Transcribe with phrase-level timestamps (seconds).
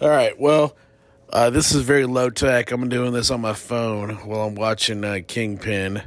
[0.00, 0.38] All right.
[0.38, 0.76] Well,
[1.32, 2.72] uh, this is very low tech.
[2.72, 6.02] I'm doing this on my phone while I'm watching uh, Kingpin.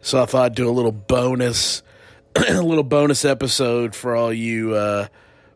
[0.00, 1.82] So I thought I'd do a little bonus,
[2.36, 5.08] a little bonus episode for all you uh,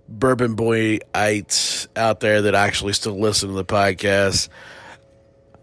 [0.09, 4.49] bourbon boyites out there that actually still listen to the podcast.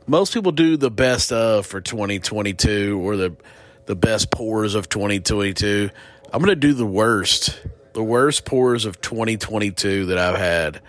[0.07, 3.35] Most people do the best of for 2022 or the
[3.85, 5.89] the best pours of 2022.
[6.31, 7.59] I'm going to do the worst,
[7.93, 10.81] the worst pours of 2022 that I've had.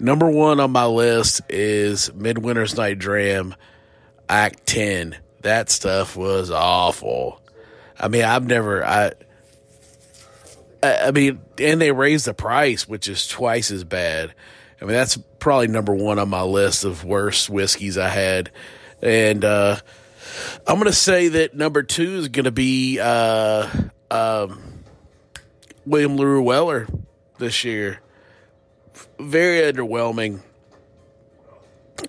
[0.00, 3.54] Number one on my list is Midwinter's Night Dram
[4.28, 5.16] Act 10.
[5.42, 7.42] That stuff was awful.
[7.98, 9.12] I mean, I've never, I,
[10.82, 14.34] I mean, and they raised the price, which is twice as bad.
[14.80, 18.52] I mean, that's probably number one on my list of worst whiskeys I had.
[19.02, 19.76] And, uh,
[20.66, 23.68] I'm going to say that number two is going to be, uh,
[24.10, 24.84] um,
[25.84, 26.86] William LaRue Weller
[27.38, 28.00] this year
[29.18, 30.40] very underwhelming.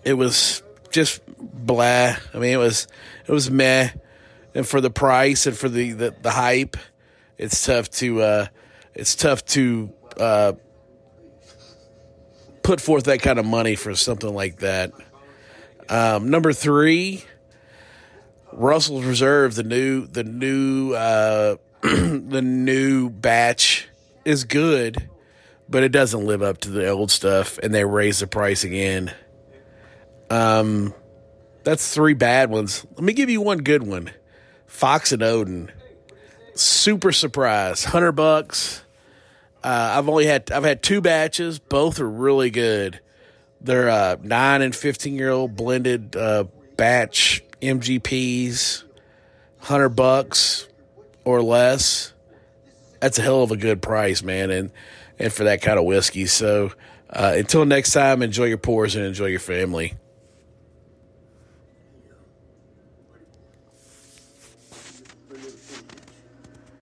[0.04, 2.16] It was just blah.
[2.34, 2.88] I mean, it was
[3.28, 3.90] it was meh,
[4.54, 6.78] and for the price and for the the, the hype,
[7.38, 8.48] it's tough to uh,
[8.94, 10.54] it's tough to uh,
[12.64, 14.92] put forth that kind of money for something like that.
[15.90, 17.24] Um, number three,
[18.54, 23.88] Russell's Reserve, the new the new uh, the new batch
[24.26, 25.10] is good
[25.70, 29.14] but it doesn't live up to the old stuff, and they raise the price again.
[30.30, 30.94] Um,
[31.64, 32.86] that's three bad ones.
[32.96, 34.12] Let me give you one good one.
[34.66, 35.70] Fox and Oden,
[36.56, 38.84] super surprise, hundred bucks.
[39.64, 41.60] Uh, I've only had I've had two batches.
[41.60, 43.00] Both are really good.
[43.62, 46.46] They're uh, nine and fifteen year old blended uh,
[46.78, 48.84] batch MGPs,
[49.60, 50.68] hundred bucks
[51.26, 52.14] or less.
[53.02, 54.50] That's a hell of a good price, man.
[54.50, 54.72] And
[55.20, 56.26] and for that kind of whiskey.
[56.26, 56.72] So
[57.10, 59.94] uh, until next time, enjoy your pours and enjoy your family.